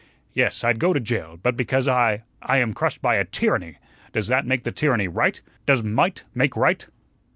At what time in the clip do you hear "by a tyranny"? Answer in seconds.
3.03-3.77